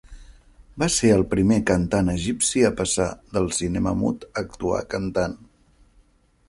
[0.83, 5.39] Va ser el primer cantant egipci a passar del cinema mut a actuar cantant.